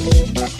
[0.00, 0.59] Música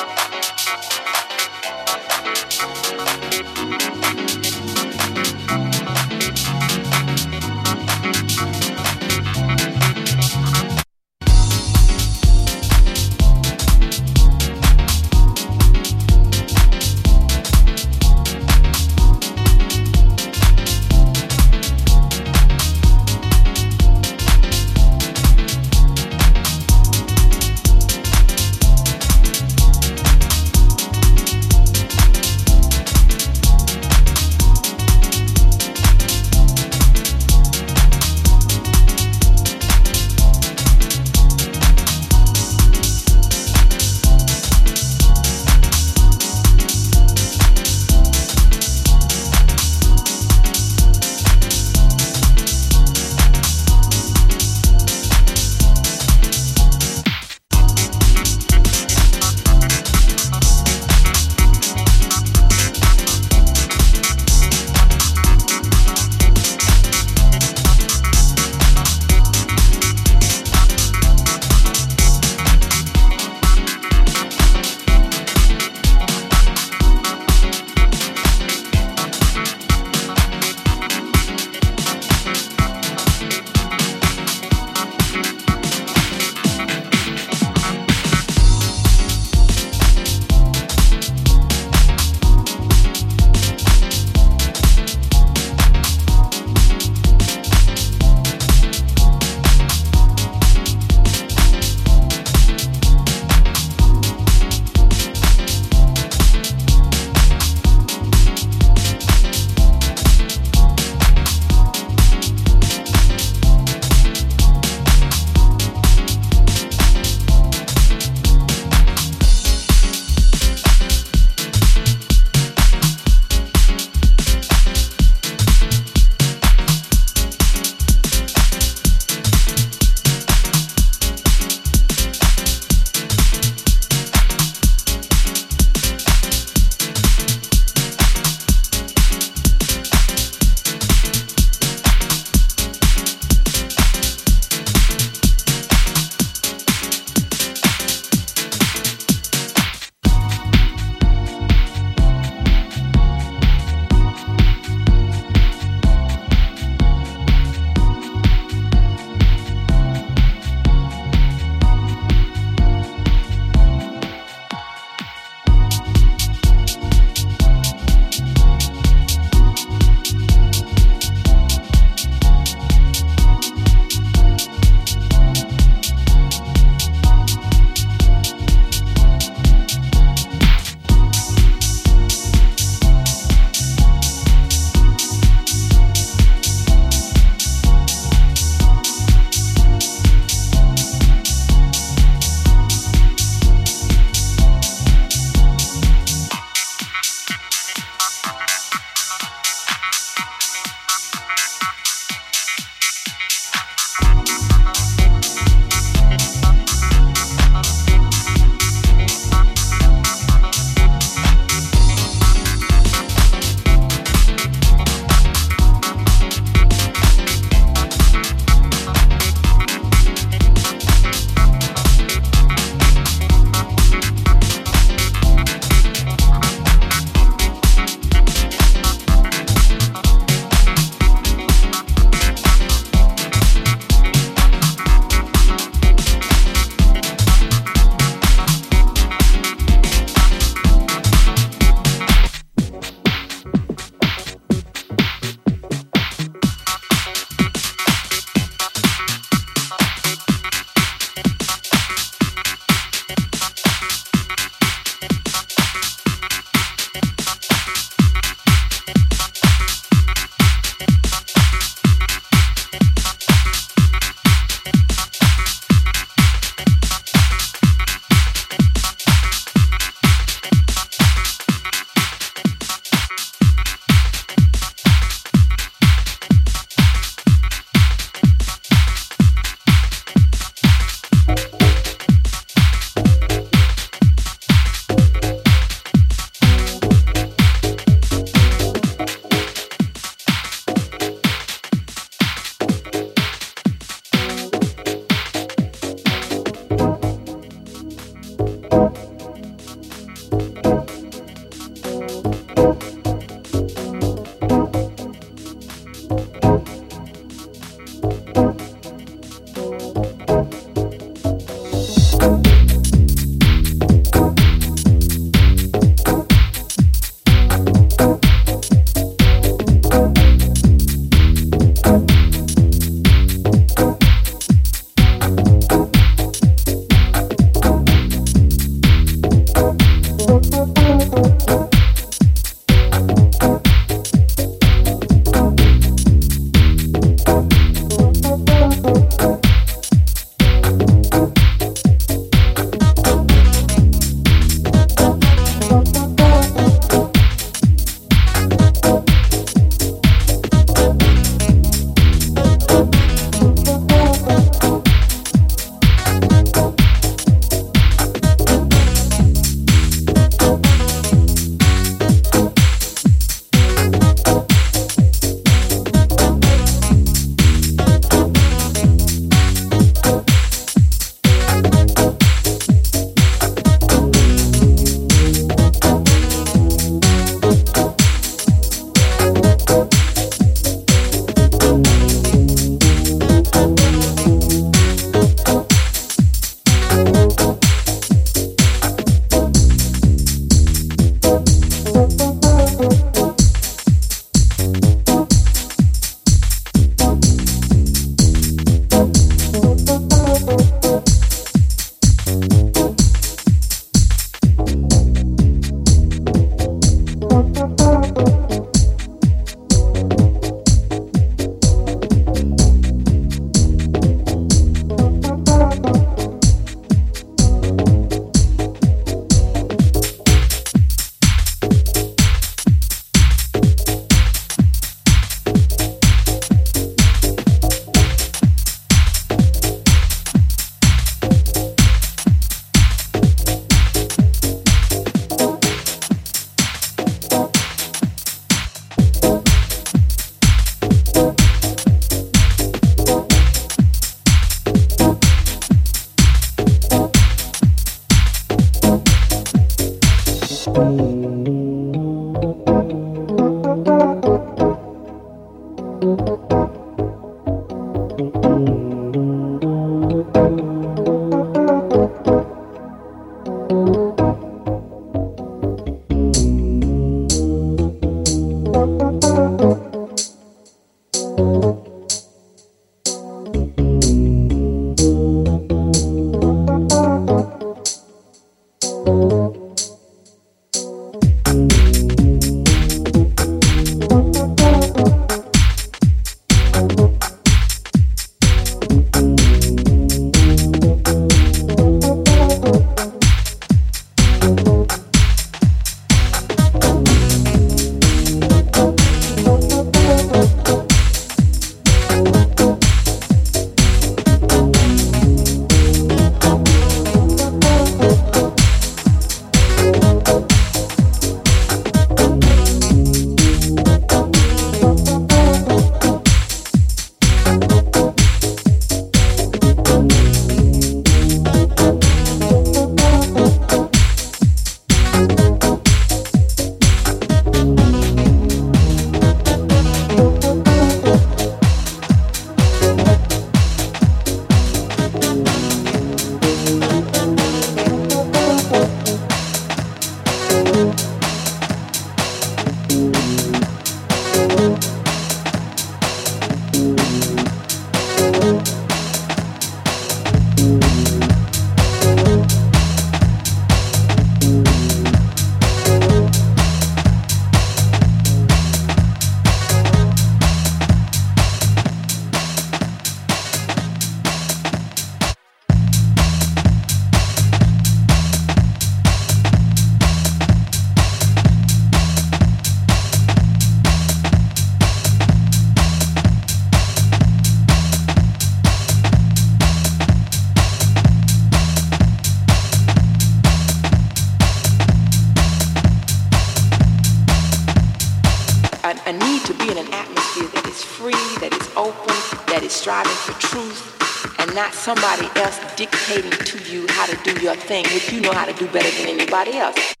[594.81, 598.53] somebody else dictating to you how to do your thing, which you know how to
[598.53, 600.00] do better than anybody else.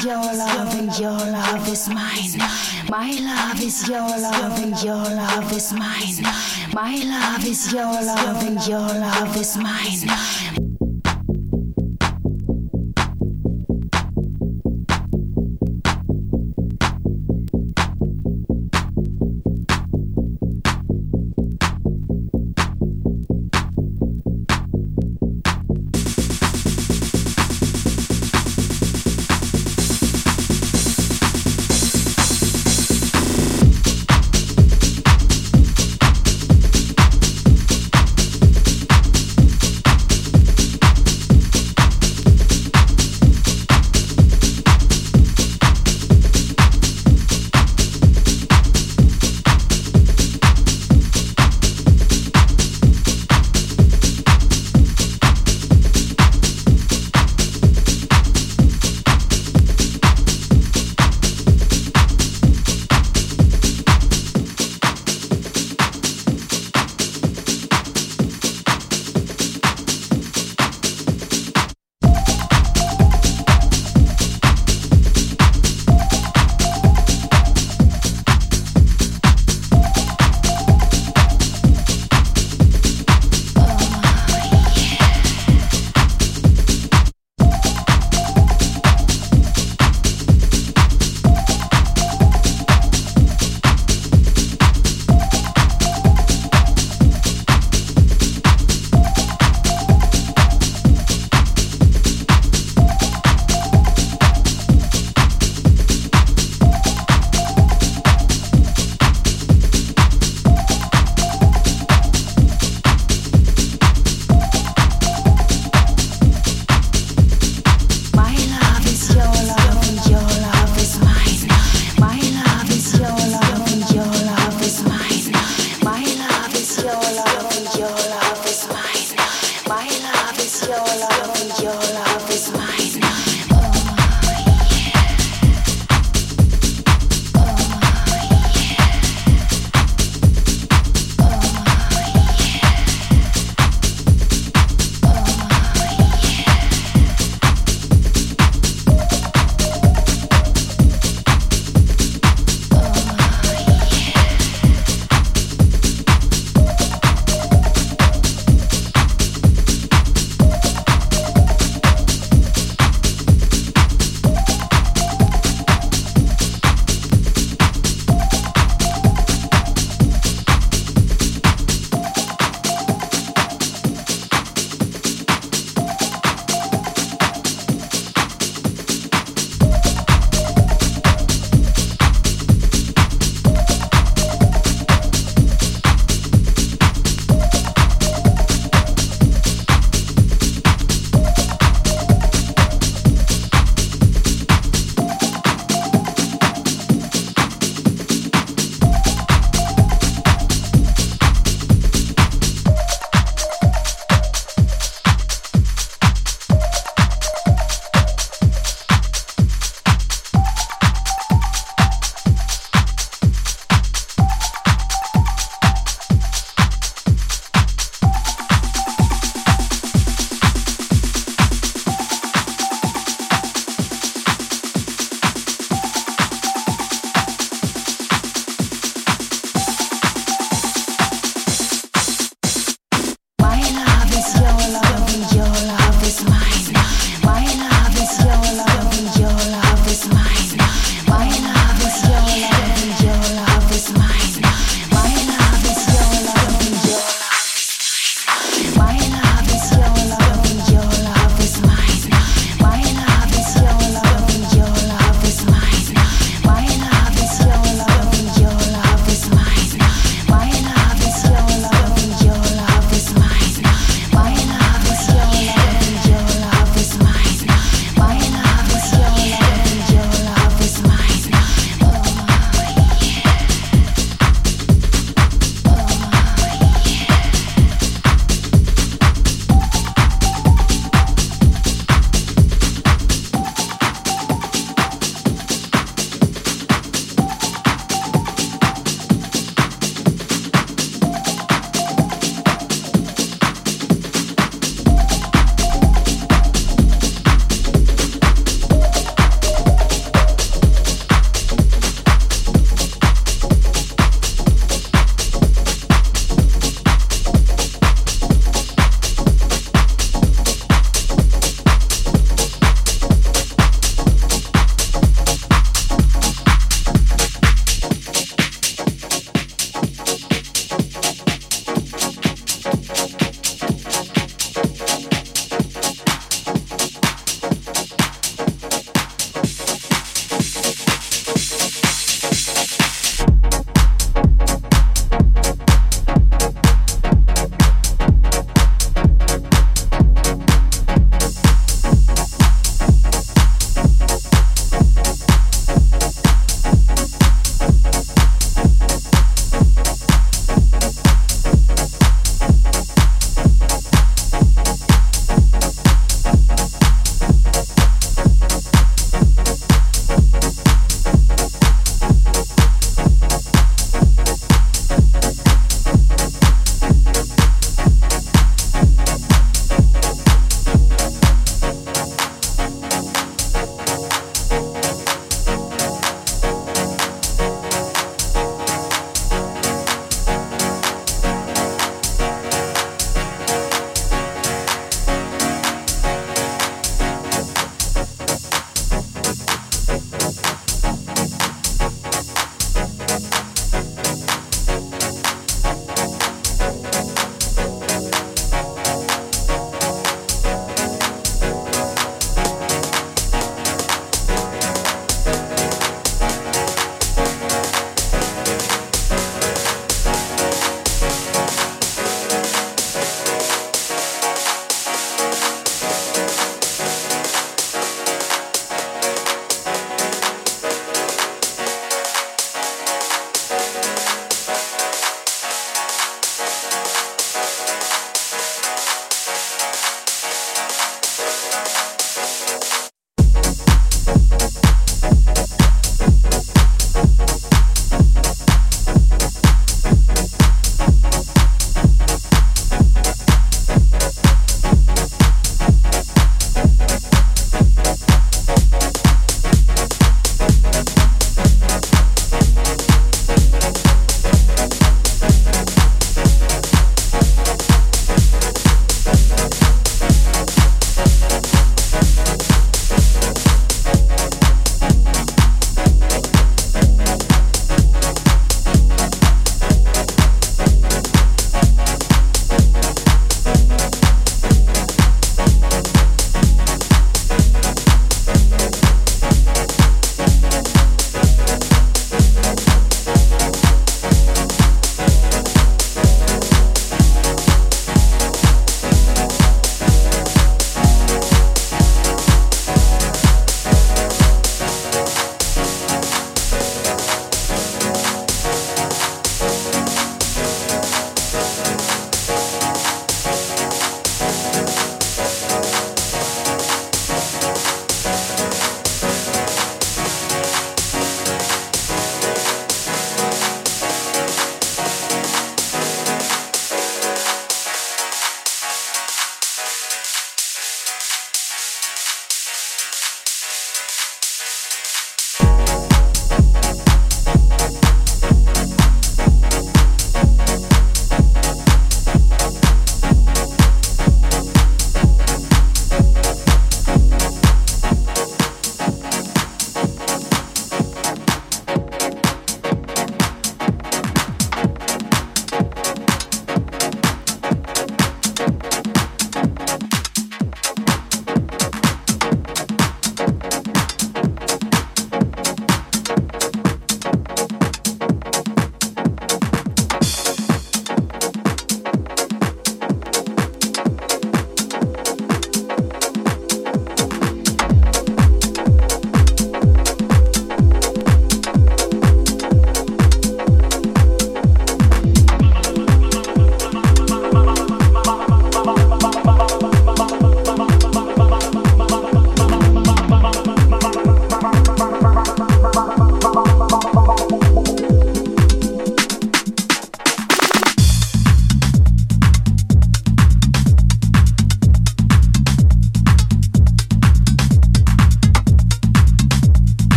[0.00, 2.38] Is your love and your love is mine.
[2.88, 6.22] My love is your love and your love is mine.
[6.72, 10.69] My love is your love and your love is mine.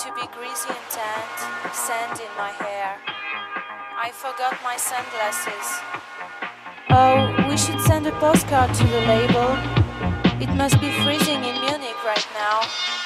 [0.00, 2.96] to be greasy and tanned, sand in my hair.
[3.98, 5.66] I forgot my sunglasses.
[6.88, 9.50] Oh, we should send a postcard to the label.
[10.40, 12.99] It must be freezing in Munich right now.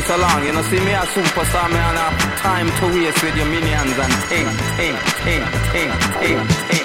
[0.00, 0.44] So long.
[0.44, 3.98] You know, see me a superstar, me and a time to waste with your minions
[3.98, 6.81] and ting, ting, ting, ting, ting, ting.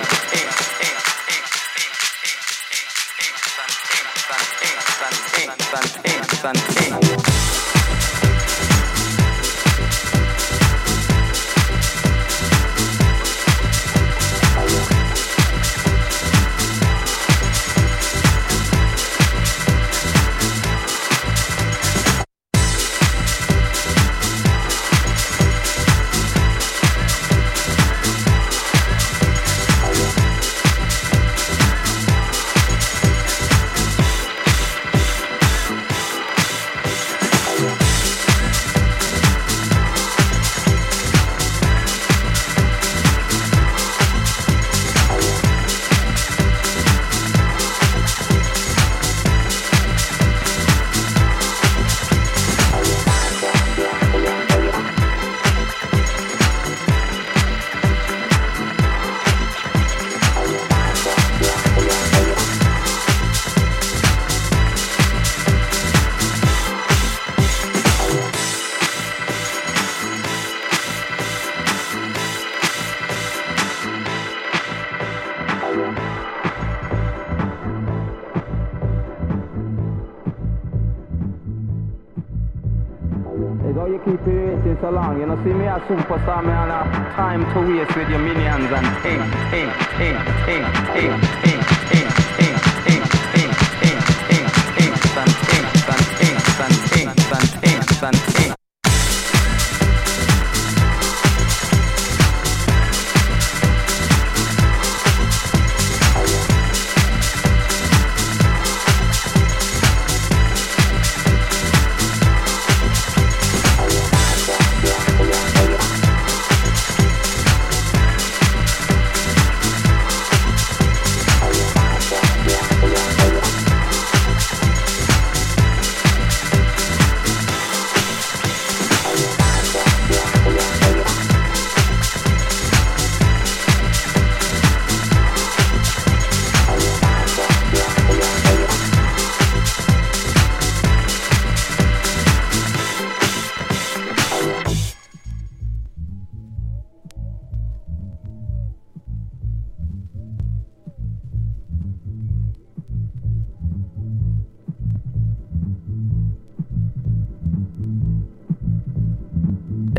[85.44, 86.84] See me a superstar, me on a
[87.16, 91.47] time to waste with your minions and ting, ting, ting, ting, ting, ting,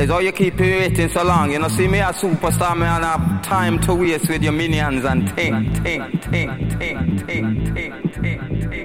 [0.08, 1.52] Is how you keep you waiting so long.
[1.52, 5.04] You know, see me a superstar, me and have time to waste with your minions
[5.04, 8.78] and ting, ting, ting, ting, ting, ting, ting, ting, ting,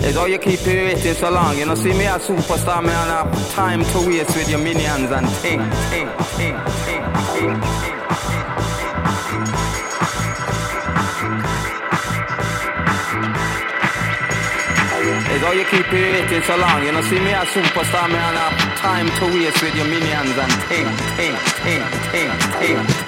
[0.00, 1.58] Is how you keep you waiting so long.
[1.58, 5.10] You know, see me a superstar, me and have time to waste with your minions
[5.10, 5.60] and ting,
[5.90, 6.08] ting,
[6.38, 6.56] ting,
[6.86, 7.04] ting,
[7.34, 7.97] ting, ting.
[15.42, 18.50] Jag gick i P1 i Talang see me as superstar med alla
[18.82, 21.82] time to waste with your minions and ting, ting, ting,
[22.12, 23.07] ting, ting.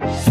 [0.00, 0.29] Bye.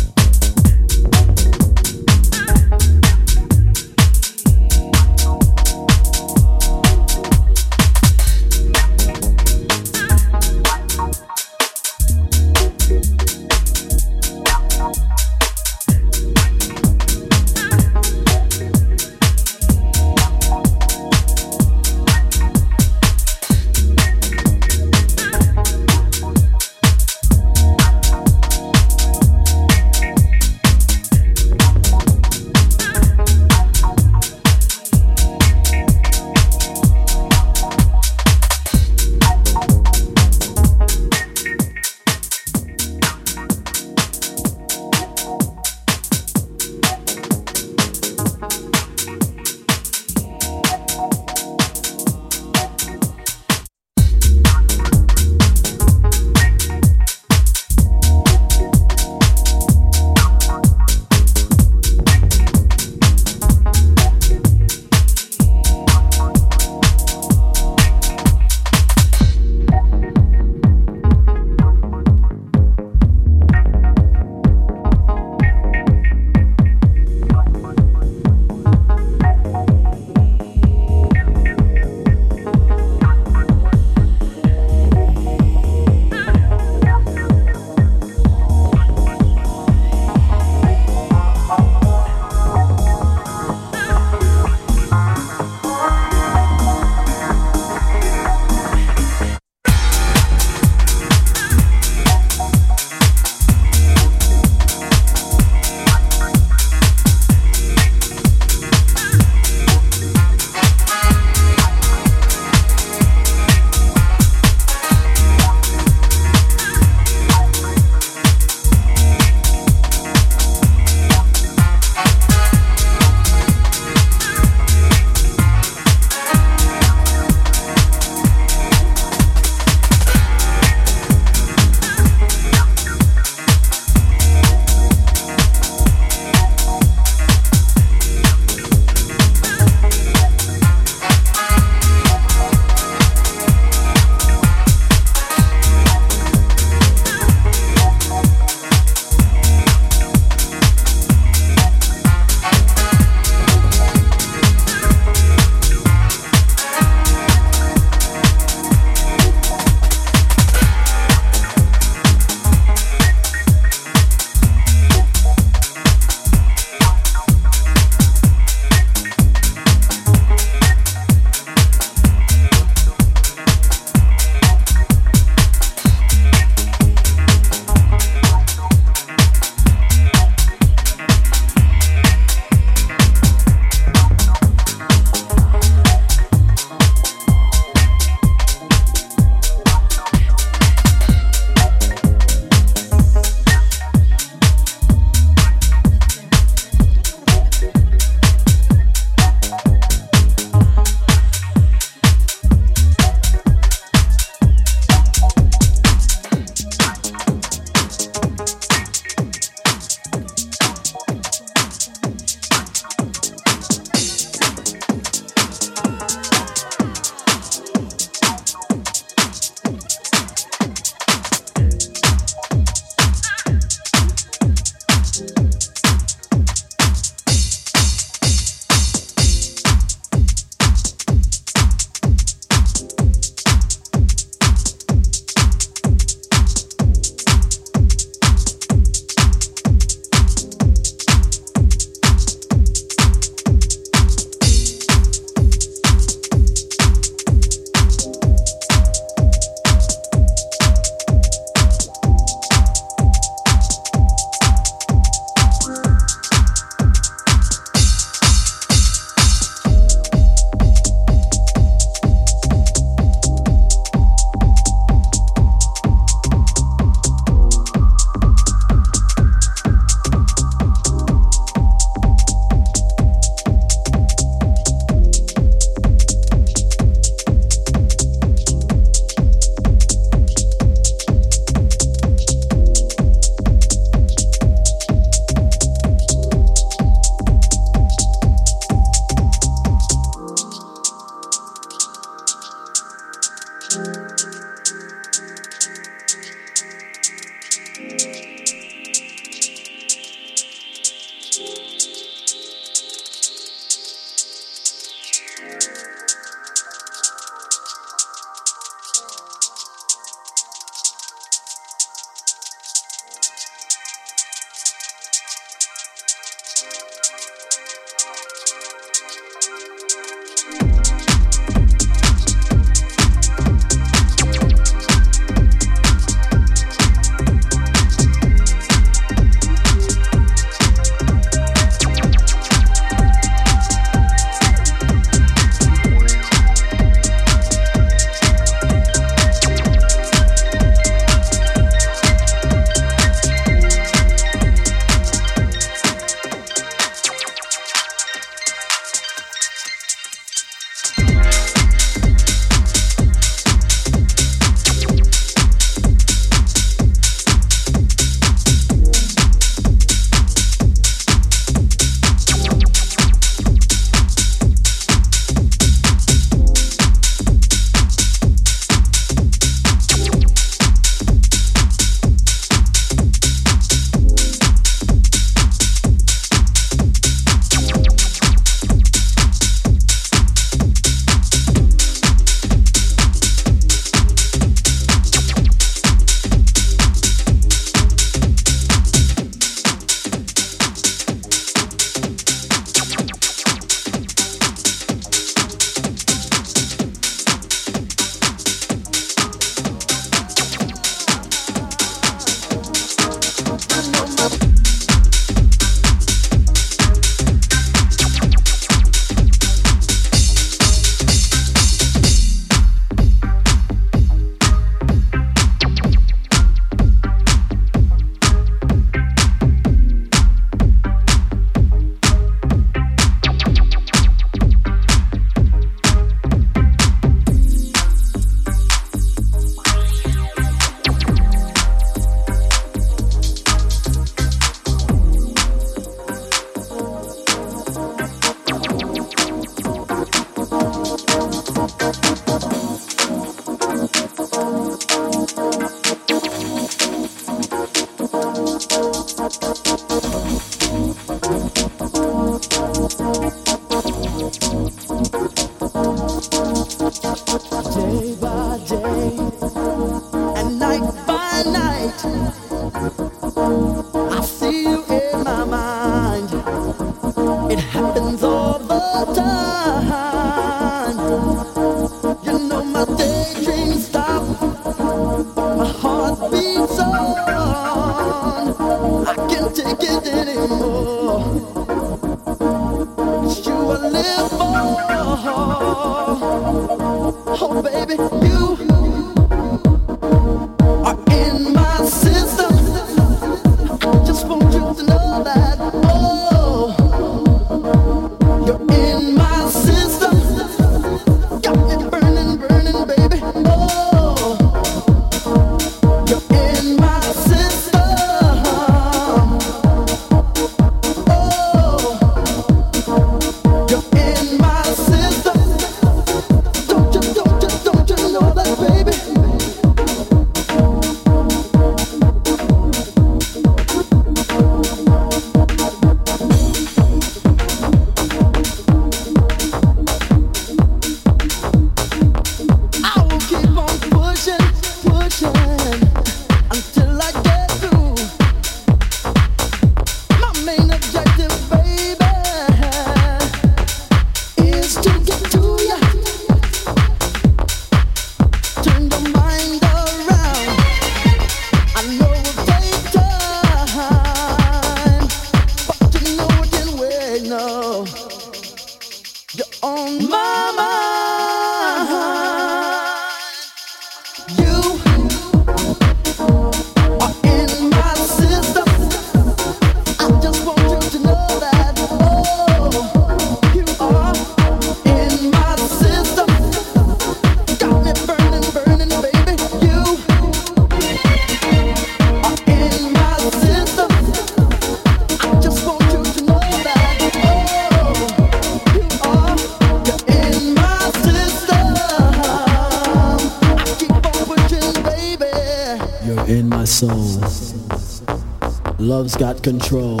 [599.44, 600.00] Control.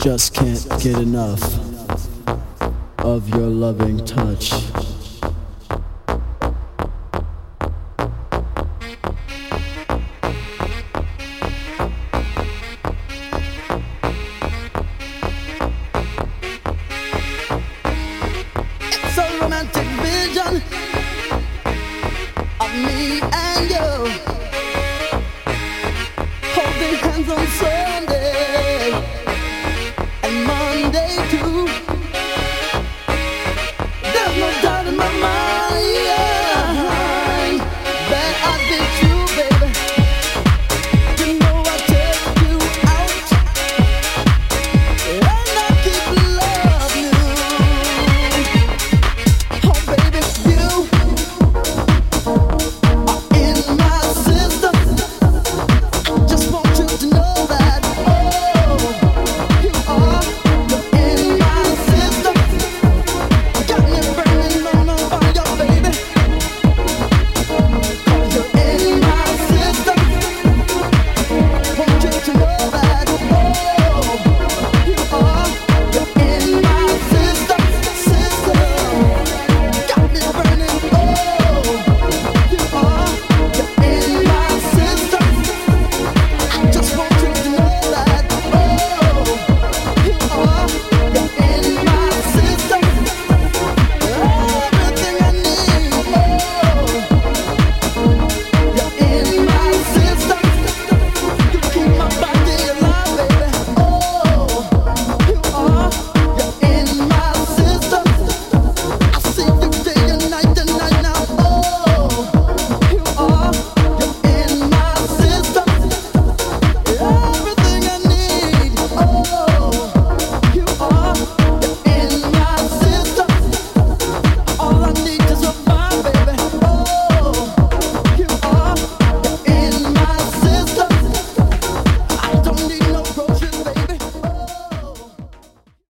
[0.00, 1.42] Just can't get enough
[3.00, 4.71] of your loving touch.